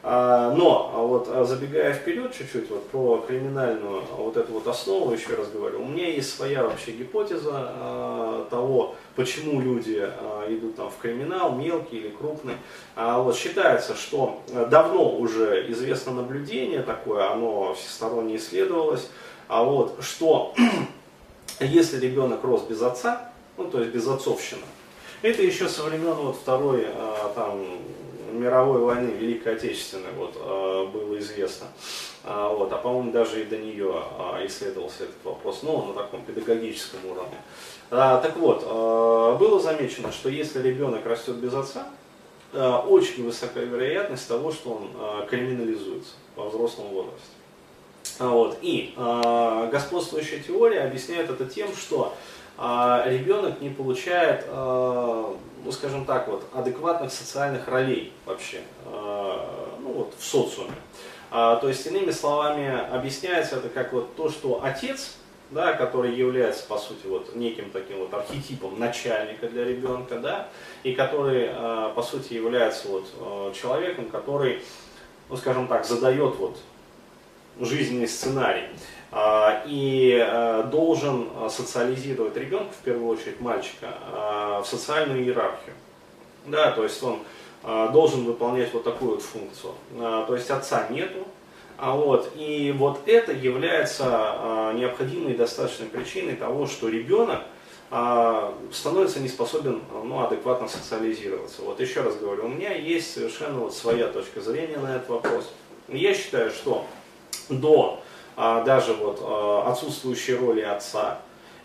Но 0.04 0.92
вот 1.08 1.48
забегая 1.48 1.94
вперед 1.94 2.34
чуть-чуть 2.34 2.70
вот 2.70 2.88
про 2.90 3.26
криминальную 3.28 4.04
вот 4.16 4.38
эту 4.38 4.54
вот 4.54 4.68
основу, 4.68 5.12
еще 5.12 5.36
раз 5.36 5.50
говорю, 5.50 5.82
у 5.82 5.86
меня 5.86 6.08
есть 6.08 6.34
своя 6.34 6.64
вообще 6.64 6.92
гипотеза 6.92 8.46
того, 8.50 8.96
почему 9.16 9.60
люди 9.60 10.00
а, 10.00 10.46
идут 10.48 10.76
там 10.76 10.90
в 10.90 10.98
криминал, 11.02 11.56
мелкий 11.56 11.98
или 11.98 12.10
крупный. 12.10 12.54
А, 12.96 13.20
вот, 13.20 13.36
считается, 13.36 13.96
что 13.96 14.42
давно 14.70 15.18
уже 15.18 15.70
известно 15.72 16.14
наблюдение 16.14 16.84
такое, 16.84 17.30
оно 17.30 17.74
всесторонне 17.74 18.38
исследовалось, 18.38 19.10
а 19.48 19.64
вот, 19.64 20.00
что 20.02 20.54
если 21.60 22.00
ребенок 22.00 22.44
рос 22.44 22.64
без 22.64 22.82
отца, 22.82 23.32
ну 23.58 23.66
то 23.66 23.80
есть 23.80 23.92
без 23.92 24.08
отцовщины, 24.08 24.62
это 25.22 25.42
еще 25.42 25.68
со 25.68 25.84
времен 25.84 26.14
вот 26.14 26.36
второй 26.36 26.86
а, 26.88 27.32
там, 27.34 27.80
мировой 28.32 28.82
войны, 28.82 29.10
Великой 29.10 29.56
Отечественной, 29.56 30.12
вот, 30.18 30.36
было 30.92 31.18
известно. 31.18 31.68
Вот, 32.24 32.72
а 32.74 32.78
по-моему 32.78 33.12
даже 33.12 33.42
и 33.42 33.46
до 33.46 33.58
нее 33.58 34.04
исследовался 34.46 35.06
этот 35.06 35.16
вопрос, 35.24 35.64
но 35.64 35.86
на 35.86 35.94
таком 35.94 36.24
педагогическом 36.24 37.00
уровне. 37.06 37.38
А, 37.90 38.20
так 38.20 38.36
вот, 38.36 38.64
а, 38.66 39.38
было 39.38 39.60
замечено, 39.62 40.12
что 40.12 40.28
если 40.28 40.62
ребенок 40.62 41.06
растет 41.06 41.36
без 41.36 41.54
отца, 41.54 41.88
а, 42.54 42.80
очень 42.82 43.24
высокая 43.24 43.64
вероятность 43.64 44.28
того, 44.28 44.52
что 44.52 44.72
он 44.72 44.90
а, 44.96 45.26
криминализуется 45.26 46.14
во 46.36 46.50
взрослом 46.50 46.88
возрасте. 46.88 47.28
А, 48.20 48.28
вот. 48.28 48.58
И 48.62 48.94
а, 48.98 49.68
господствующая 49.68 50.40
теория 50.40 50.82
объясняет 50.82 51.30
это 51.30 51.46
тем, 51.46 51.70
что 51.76 52.16
а, 52.58 53.04
ребенок 53.06 53.62
не 53.62 53.70
получает, 53.70 54.46
а, 54.48 55.36
ну 55.64 55.72
скажем 55.72 56.06
так, 56.06 56.28
вот, 56.28 56.44
адекватных 56.54 57.12
социальных 57.12 57.68
ролей 57.68 58.14
вообще 58.26 58.62
а, 58.86 59.78
ну, 59.82 59.92
вот, 59.92 60.14
в 60.18 60.24
социуме. 60.24 60.72
А, 61.30 61.58
то 61.58 61.68
есть, 61.68 61.86
иными 61.86 62.12
словами, 62.12 62.90
объясняется 62.92 63.58
это 63.58 63.70
как 63.70 63.94
вот 63.94 64.16
то, 64.16 64.30
что 64.30 64.62
отец 64.64 65.18
да, 65.50 65.74
который 65.74 66.14
является, 66.14 66.66
по 66.66 66.78
сути, 66.78 67.08
вот 67.08 67.36
неким 67.36 67.70
таким 67.72 68.00
вот 68.00 68.14
архетипом 68.14 68.80
начальника 68.80 69.48
для 69.48 69.64
ребенка, 69.64 70.20
да, 70.20 70.50
и 70.84 70.94
который, 70.94 71.50
э, 71.50 71.92
по 71.96 72.04
сути, 72.04 72.34
является 72.34 72.88
вот 72.90 73.08
э, 73.20 73.54
человеком, 73.60 74.10
который, 74.10 74.62
ну, 75.30 75.38
скажем 75.38 75.68
так, 75.68 75.86
задает 75.86 76.36
вот 76.36 76.58
жизненный 77.60 78.08
сценарий 78.08 78.68
а, 79.12 79.64
и 79.66 80.20
а, 80.20 80.64
должен 80.64 81.30
социализировать 81.50 82.36
ребенка, 82.36 82.72
в 82.74 82.84
первую 82.84 83.08
очередь 83.08 83.40
мальчика, 83.40 83.88
а, 84.12 84.62
в 84.62 84.68
социальную 84.68 85.24
иерархию. 85.24 85.76
Да, 86.46 86.72
то 86.72 86.84
есть 86.84 87.02
он 87.04 87.20
должен 87.92 88.24
выполнять 88.24 88.74
вот 88.74 88.86
такую 88.86 89.16
вот 89.16 89.22
функцию. 89.22 89.74
То 89.98 90.34
есть 90.34 90.50
отца 90.50 90.88
нету, 90.90 91.28
а 91.78 91.92
вот, 91.92 92.32
и 92.38 92.74
вот 92.78 93.02
это 93.06 93.34
является 93.34 94.72
необходимой 94.74 95.34
и 95.34 95.36
достаточной 95.36 95.88
причиной 95.88 96.38
того, 96.38 96.68
что 96.68 96.88
ребенок 96.88 97.42
становится 98.72 99.20
не 99.20 99.28
способен 99.28 99.82
ну, 99.92 100.24
адекватно 100.24 100.70
социализироваться. 100.70 101.64
Вот 101.64 101.82
еще 101.82 102.02
раз 102.02 102.16
говорю, 102.16 102.46
у 102.46 102.50
меня 102.50 102.74
есть 102.74 103.14
совершенно 103.14 103.60
вот 103.60 103.74
своя 103.74 104.08
точка 104.08 104.40
зрения 104.40 104.78
на 104.78 104.96
этот 104.96 105.10
вопрос. 105.10 105.52
Я 105.90 106.14
считаю, 106.14 106.52
что 106.52 106.86
до 107.50 108.02
а, 108.36 108.64
даже 108.64 108.94
вот 108.94 109.20
а, 109.22 109.70
отсутствующей 109.72 110.36
роли 110.36 110.62
отца, 110.62 111.20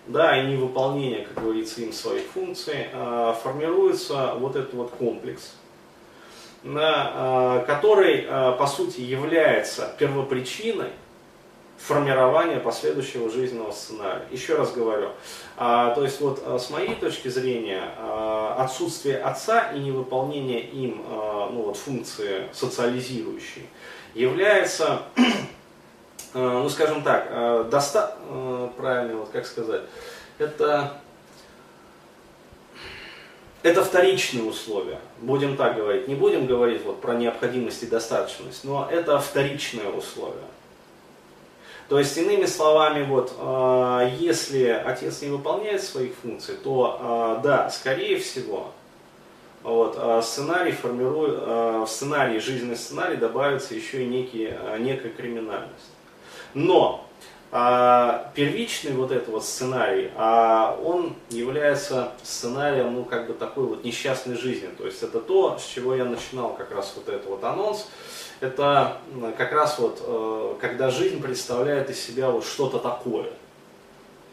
да, 0.06 0.40
и 0.40 0.46
невыполнения, 0.46 1.24
как 1.24 1.42
говорится, 1.44 1.80
им 1.80 1.92
своих 1.92 2.24
функций, 2.24 2.88
а, 2.92 3.34
формируется 3.34 4.34
вот 4.38 4.56
этот 4.56 4.74
вот 4.74 4.90
комплекс, 4.90 5.54
да, 6.62 7.12
а, 7.14 7.64
который, 7.64 8.26
а, 8.28 8.52
по 8.52 8.66
сути, 8.66 9.00
является 9.00 9.94
первопричиной 9.98 10.90
формирования 11.76 12.60
последующего 12.60 13.28
жизненного 13.28 13.72
сценария. 13.72 14.22
Еще 14.30 14.54
раз 14.54 14.72
говорю, 14.72 15.08
а, 15.56 15.94
то 15.94 16.04
есть 16.04 16.20
вот 16.20 16.42
а, 16.46 16.58
с 16.58 16.70
моей 16.70 16.94
точки 16.94 17.28
зрения 17.28 17.82
а, 17.98 18.56
отсутствие 18.58 19.18
отца 19.18 19.72
и 19.72 19.80
невыполнение 19.80 20.60
им 20.60 21.02
а, 21.08 21.50
ну, 21.50 21.62
вот, 21.62 21.76
функции 21.76 22.48
социализирующей 22.52 23.66
является, 24.14 25.02
ну 26.34 26.68
скажем 26.68 27.02
так, 27.02 27.26
э, 27.30 27.68
доста... 27.70 28.16
Э, 28.28 28.68
правильно, 28.76 29.16
вот 29.16 29.28
как 29.30 29.46
сказать, 29.46 29.82
это, 30.38 30.94
это 33.62 33.84
вторичные 33.84 34.44
условия, 34.44 34.98
будем 35.20 35.56
так 35.56 35.76
говорить, 35.76 36.08
не 36.08 36.14
будем 36.14 36.46
говорить 36.46 36.82
вот 36.84 37.00
про 37.00 37.14
необходимость 37.14 37.82
и 37.82 37.86
достаточность, 37.86 38.64
но 38.64 38.88
это 38.90 39.18
вторичные 39.18 39.90
условия. 39.90 40.36
То 41.88 41.98
есть, 41.98 42.16
иными 42.16 42.46
словами, 42.46 43.04
вот, 43.04 43.32
если 44.18 44.68
отец 44.68 45.20
не 45.20 45.28
выполняет 45.28 45.82
своих 45.82 46.14
функций, 46.14 46.54
то 46.54 47.38
да, 47.42 47.68
скорее 47.68 48.18
всего, 48.18 48.72
вот, 49.62 50.24
сценарий 50.24 50.72
формирует, 50.72 51.42
в 51.42 51.86
сценарий, 51.86 52.38
жизненный 52.38 52.76
сценарий 52.76 53.16
добавится 53.16 53.74
еще 53.74 54.04
и 54.04 54.06
некие, 54.06 54.58
некая 54.78 55.10
криминальность. 55.10 55.90
Но 56.54 57.06
а, 57.50 58.30
первичный 58.35 58.92
вот 58.92 59.11
этот 59.11 59.28
вот 59.28 59.44
сценарий, 59.44 60.11
а 60.16 60.78
он 60.85 61.14
является 61.30 62.12
сценарием, 62.23 62.94
ну, 62.94 63.04
как 63.04 63.26
бы 63.26 63.35
такой 63.35 63.64
вот 63.64 63.85
несчастной 63.85 64.37
жизни. 64.37 64.68
То 64.76 64.87
есть 64.87 65.02
это 65.02 65.21
то, 65.21 65.59
с 65.59 65.66
чего 65.66 65.94
я 65.94 66.04
начинал 66.04 66.54
как 66.54 66.71
раз 66.73 66.92
вот 66.97 67.09
этот 67.09 67.26
вот 67.26 67.44
анонс. 67.44 67.88
Это 68.40 68.99
как 69.38 69.52
раз 69.52 69.78
вот, 69.78 70.02
э, 70.04 70.54
когда 70.61 70.90
жизнь 70.90 71.23
представляет 71.23 71.90
из 71.90 72.00
себя 72.00 72.28
вот 72.30 72.44
что-то 72.44 72.78
такое 72.78 73.30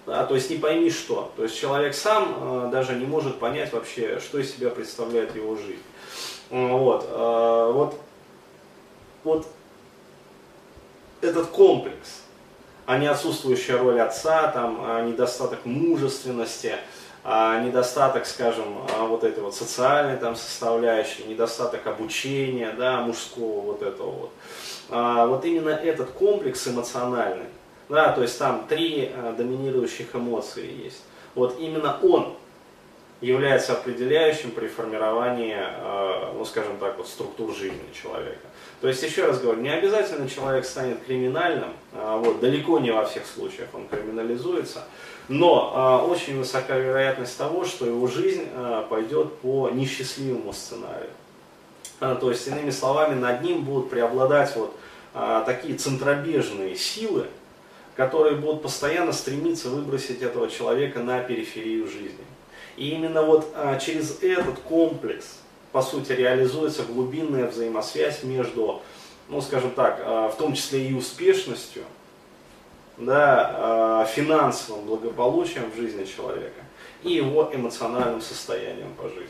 да, 0.09 0.25
то 0.25 0.35
есть 0.35 0.49
не 0.49 0.57
пойми 0.57 0.89
что. 0.89 1.31
То 1.37 1.43
есть 1.43 1.57
человек 1.57 1.93
сам 1.93 2.35
э, 2.35 2.69
даже 2.71 2.95
не 2.95 3.05
может 3.05 3.39
понять 3.39 3.71
вообще, 3.71 4.19
что 4.19 4.39
из 4.39 4.53
себя 4.53 4.69
представляет 4.71 5.35
его 5.35 5.55
жизнь. 5.55 5.83
Вот, 6.49 7.05
э, 7.07 7.71
вот, 7.73 7.95
вот 9.23 9.47
этот 11.21 11.47
комплекс, 11.47 12.21
а 12.85 12.97
не 12.97 13.07
отсутствующая 13.07 13.77
роль 13.77 13.99
отца, 13.99 14.47
там, 14.47 14.79
а 14.83 15.01
недостаток 15.01 15.65
мужественности, 15.65 16.75
а 17.23 17.61
недостаток, 17.61 18.25
скажем, 18.25 18.65
а 18.97 19.03
вот 19.05 19.23
этой 19.23 19.43
вот 19.43 19.53
социальной 19.53 20.17
там 20.17 20.35
составляющей, 20.35 21.25
недостаток 21.25 21.85
обучения, 21.85 22.73
да, 22.77 23.01
мужского 23.01 23.61
вот 23.61 23.81
этого 23.81 24.11
вот. 24.11 24.31
Вот 24.89 25.45
именно 25.45 25.69
этот 25.69 26.09
комплекс 26.11 26.67
эмоциональный, 26.67 27.45
да, 27.89 28.11
то 28.13 28.21
есть 28.21 28.39
там 28.39 28.65
три 28.67 29.11
доминирующих 29.37 30.15
эмоции 30.15 30.83
есть. 30.85 31.03
Вот 31.35 31.59
именно 31.59 31.97
он 32.01 32.35
является 33.21 33.73
определяющим 33.73 34.51
при 34.51 34.67
формировании, 34.67 35.57
э, 35.57 36.33
ну 36.37 36.45
скажем 36.45 36.77
так, 36.77 36.97
вот 36.97 37.07
структур 37.07 37.53
жизни 37.53 37.81
человека. 37.93 38.47
То 38.79 38.87
есть, 38.87 39.03
еще 39.03 39.25
раз 39.25 39.41
говорю, 39.41 39.61
не 39.61 39.69
обязательно 39.69 40.29
человек 40.29 40.63
станет 40.65 41.03
криминальным, 41.03 41.73
э, 41.93 42.21
вот, 42.23 42.39
далеко 42.39 42.79
не 42.79 42.91
во 42.91 43.05
всех 43.05 43.25
случаях 43.25 43.67
он 43.73 43.87
криминализуется, 43.89 44.85
но 45.27 46.03
э, 46.05 46.09
очень 46.09 46.37
высока 46.37 46.77
вероятность 46.77 47.37
того, 47.37 47.65
что 47.65 47.85
его 47.85 48.07
жизнь 48.07 48.47
пойдет 48.89 49.35
по 49.39 49.69
несчастливому 49.69 50.53
сценарию. 50.53 51.09
То 51.99 52.29
есть, 52.29 52.47
иными 52.47 52.69
словами, 52.69 53.19
над 53.19 53.41
ним 53.41 53.63
будут 53.65 53.89
преобладать 53.89 54.55
вот 54.55 54.73
такие 55.45 55.77
центробежные 55.77 56.77
силы, 56.77 57.25
которые 57.97 58.37
будут 58.37 58.61
постоянно 58.61 59.11
стремиться 59.11 59.69
выбросить 59.69 60.21
этого 60.21 60.49
человека 60.49 60.99
на 60.99 61.19
периферию 61.19 61.85
жизни. 61.85 62.23
И 62.79 62.91
именно 62.91 63.23
вот 63.23 63.51
а, 63.55 63.77
через 63.77 64.23
этот 64.23 64.57
комплекс, 64.59 65.39
по 65.73 65.81
сути, 65.81 66.13
реализуется 66.13 66.83
глубинная 66.83 67.47
взаимосвязь 67.47 68.23
между, 68.23 68.81
ну, 69.27 69.41
скажем 69.41 69.71
так, 69.71 70.01
а, 70.05 70.29
в 70.29 70.37
том 70.37 70.53
числе 70.53 70.87
и 70.87 70.93
успешностью, 70.93 71.83
да, 72.97 73.51
а, 73.53 74.05
финансовым 74.05 74.85
благополучием 74.85 75.69
в 75.69 75.75
жизни 75.75 76.05
человека 76.05 76.61
и 77.03 77.11
его 77.11 77.49
эмоциональным 77.53 78.21
состоянием 78.21 78.93
по 78.95 79.09
жизни. 79.09 79.27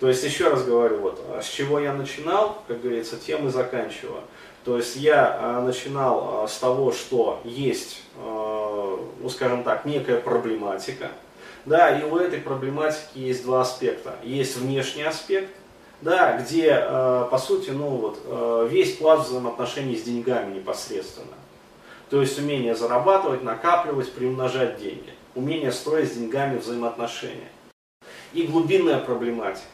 То 0.00 0.08
есть, 0.08 0.24
еще 0.24 0.48
раз 0.48 0.64
говорю, 0.64 1.00
вот, 1.00 1.22
а, 1.28 1.42
с 1.42 1.48
чего 1.48 1.78
я 1.78 1.92
начинал, 1.92 2.62
как 2.68 2.80
говорится, 2.80 3.18
тем 3.18 3.48
и 3.48 3.50
заканчиваю. 3.50 4.22
То 4.64 4.78
есть 4.78 4.96
я 4.96 5.38
а, 5.38 5.60
начинал 5.60 6.44
а, 6.44 6.48
с 6.48 6.56
того, 6.56 6.90
что 6.90 7.42
есть, 7.44 8.02
ну 8.16 9.28
скажем 9.28 9.62
так, 9.62 9.84
некая 9.84 10.20
проблематика. 10.20 11.10
Да, 11.66 11.98
и 11.98 12.04
у 12.04 12.16
этой 12.16 12.40
проблематики 12.40 13.18
есть 13.18 13.42
два 13.42 13.62
аспекта. 13.62 14.16
Есть 14.22 14.56
внешний 14.56 15.02
аспект, 15.02 15.50
да, 16.00 16.38
где, 16.38 16.74
по 17.30 17.38
сути, 17.38 17.70
ну 17.70 17.88
вот, 17.88 18.70
весь 18.70 18.96
пласт 18.96 19.28
взаимоотношений 19.28 19.96
с 19.96 20.02
деньгами 20.02 20.54
непосредственно. 20.54 21.34
То 22.08 22.20
есть 22.20 22.38
умение 22.38 22.76
зарабатывать, 22.76 23.42
накапливать, 23.42 24.12
приумножать 24.12 24.78
деньги. 24.78 25.12
Умение 25.34 25.72
строить 25.72 26.12
с 26.12 26.14
деньгами 26.14 26.58
взаимоотношения. 26.58 27.48
И 28.32 28.44
глубинная 28.44 28.98
проблематика. 28.98 29.66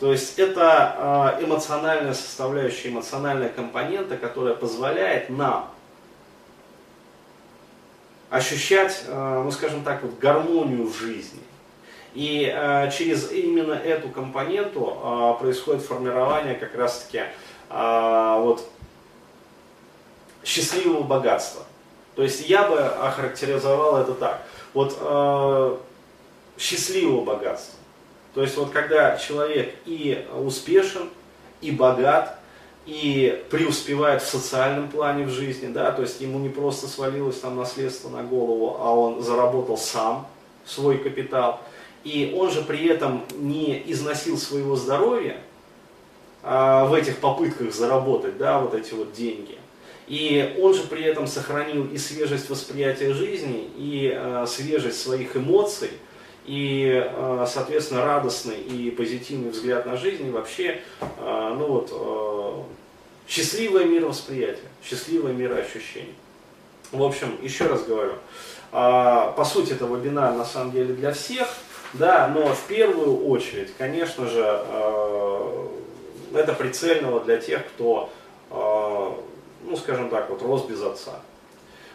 То 0.00 0.12
есть 0.12 0.38
это 0.38 0.94
а, 0.98 1.38
эмоциональная 1.40 2.12
составляющая, 2.12 2.90
эмоциональная 2.90 3.48
компонента, 3.48 4.16
которая 4.18 4.54
позволяет 4.54 5.30
нам 5.30 5.71
ощущать, 8.32 9.04
а, 9.08 9.44
ну 9.44 9.50
скажем 9.50 9.84
так, 9.84 10.02
вот 10.02 10.18
гармонию 10.18 10.86
в 10.86 10.96
жизни. 10.96 11.40
И 12.14 12.50
а, 12.52 12.88
через 12.88 13.30
именно 13.30 13.74
эту 13.74 14.08
компоненту 14.08 15.36
происходит 15.38 15.82
формирование 15.82 16.54
как 16.54 16.74
раз-таки 16.74 17.24
вот, 17.70 18.68
счастливого 20.44 21.02
богатства. 21.02 21.62
То 22.16 22.22
есть 22.22 22.48
я 22.48 22.68
бы 22.68 22.78
охарактеризовал 22.78 23.96
это 23.96 24.12
так. 24.12 24.42
Вот 24.74 25.80
счастливого 26.58 27.24
богатства. 27.24 27.78
То 28.34 28.42
есть 28.42 28.56
вот 28.56 28.70
когда 28.70 29.16
человек 29.16 29.74
и 29.86 30.26
успешен, 30.34 31.08
и 31.62 31.70
богат, 31.70 32.38
и 32.86 33.44
преуспевает 33.50 34.22
в 34.22 34.26
социальном 34.26 34.88
плане 34.88 35.24
в 35.24 35.30
жизни, 35.30 35.68
да, 35.68 35.92
то 35.92 36.02
есть 36.02 36.20
ему 36.20 36.38
не 36.38 36.48
просто 36.48 36.88
свалилось 36.88 37.38
там 37.38 37.56
наследство 37.56 38.08
на 38.08 38.22
голову, 38.22 38.76
а 38.80 38.90
он 38.94 39.22
заработал 39.22 39.76
сам 39.76 40.26
свой 40.64 40.98
капитал, 40.98 41.60
и 42.02 42.34
он 42.36 42.50
же 42.50 42.62
при 42.62 42.86
этом 42.86 43.24
не 43.36 43.82
износил 43.86 44.36
своего 44.36 44.74
здоровья 44.74 45.36
а, 46.42 46.86
в 46.86 46.94
этих 46.94 47.18
попытках 47.18 47.72
заработать, 47.72 48.36
да, 48.36 48.58
вот 48.58 48.74
эти 48.74 48.94
вот 48.94 49.12
деньги. 49.12 49.58
И 50.08 50.58
он 50.60 50.74
же 50.74 50.82
при 50.82 51.04
этом 51.04 51.28
сохранил 51.28 51.86
и 51.86 51.96
свежесть 51.96 52.50
восприятия 52.50 53.14
жизни, 53.14 53.70
и 53.76 54.12
а, 54.12 54.44
свежесть 54.46 55.00
своих 55.00 55.36
эмоций, 55.36 55.90
и, 56.46 57.02
э, 57.04 57.46
соответственно, 57.48 58.04
радостный 58.04 58.56
и 58.56 58.90
позитивный 58.90 59.50
взгляд 59.50 59.86
на 59.86 59.96
жизнь, 59.96 60.26
и 60.26 60.30
вообще, 60.30 60.80
э, 61.00 61.54
ну 61.58 61.66
вот, 61.66 61.88
э, 61.92 63.30
счастливое 63.30 63.84
мировосприятие, 63.84 64.68
счастливое 64.84 65.32
мироощущение. 65.32 66.14
В 66.90 67.02
общем, 67.02 67.38
еще 67.42 67.66
раз 67.66 67.84
говорю, 67.84 68.14
по 68.70 69.44
сути, 69.44 69.72
это 69.72 69.84
вебинар 69.86 70.34
на 70.34 70.44
самом 70.44 70.72
деле 70.72 70.94
для 70.94 71.12
всех, 71.12 71.46
да, 71.94 72.28
но 72.28 72.54
в 72.54 72.66
первую 72.68 73.26
очередь, 73.28 73.72
конечно 73.78 74.26
же, 74.26 74.40
это 76.34 76.52
прицельного 76.52 77.20
для 77.20 77.38
тех, 77.38 77.66
кто 77.66 78.10
ну, 79.64 79.76
скажем 79.76 80.10
так, 80.10 80.28
вот 80.30 80.42
рос 80.42 80.64
без 80.66 80.82
отца. 80.82 81.20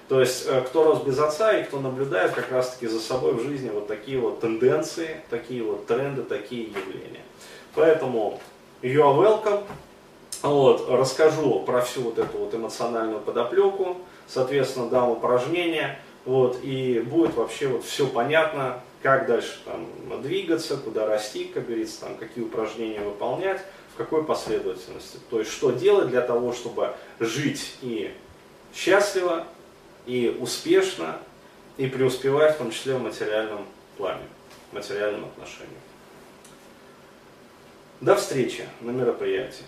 То 0.07 0.21
есть, 0.21 0.45
э, 0.47 0.61
кто 0.61 0.85
рос 0.85 1.03
без 1.03 1.19
отца 1.19 1.57
и 1.57 1.63
кто 1.63 1.79
наблюдает 1.79 2.31
как 2.31 2.51
раз-таки 2.51 2.87
за 2.87 2.99
собой 2.99 3.33
в 3.33 3.41
жизни 3.41 3.69
вот 3.69 3.87
такие 3.87 4.19
вот 4.19 4.39
тенденции, 4.39 5.21
такие 5.29 5.63
вот 5.63 5.85
тренды, 5.85 6.23
такие 6.23 6.63
явления. 6.63 7.23
Поэтому 7.75 8.39
you 8.81 9.01
are 9.01 9.15
welcome. 9.17 9.63
Вот, 10.43 10.87
расскажу 10.89 11.61
про 11.61 11.81
всю 11.81 12.01
вот 12.01 12.19
эту 12.19 12.37
вот 12.37 12.53
эмоциональную 12.53 13.19
подоплеку, 13.19 13.97
соответственно, 14.27 14.87
дам 14.87 15.09
упражнения, 15.09 15.99
вот, 16.25 16.59
и 16.61 16.99
будет 16.99 17.35
вообще 17.35 17.67
вот 17.67 17.83
все 17.83 18.05
понятно, 18.05 18.81
как 19.01 19.25
дальше 19.25 19.59
там 19.65 19.87
двигаться, 20.21 20.77
куда 20.77 21.07
расти, 21.07 21.45
как 21.45 21.65
говорится, 21.65 22.01
там, 22.01 22.17
какие 22.17 22.43
упражнения 22.43 22.99
выполнять, 22.99 23.61
в 23.93 23.97
какой 23.97 24.23
последовательности. 24.23 25.17
То 25.29 25.39
есть, 25.39 25.51
что 25.51 25.71
делать 25.71 26.09
для 26.09 26.21
того, 26.21 26.53
чтобы 26.53 26.93
жить 27.19 27.75
и 27.81 28.13
счастливо, 28.75 29.45
и 30.07 30.35
успешно, 30.39 31.19
и 31.77 31.87
преуспевать, 31.87 32.55
в 32.55 32.57
том 32.57 32.71
числе 32.71 32.95
в 32.95 33.03
материальном 33.03 33.67
плане, 33.97 34.23
в 34.71 34.75
материальном 34.75 35.25
отношении. 35.25 35.77
До 38.01 38.15
встречи 38.15 38.65
на 38.81 38.91
мероприятии. 38.91 39.65